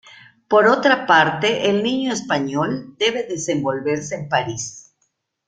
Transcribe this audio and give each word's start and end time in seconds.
Por 0.47 0.67
otra 0.67 1.05
parte 1.05 1.69
el 1.69 1.83
niño 1.83 2.11
español 2.11 2.95
debe 2.97 3.21
desenvolverse 3.27 4.15
en 4.15 4.29
París. 4.29 4.91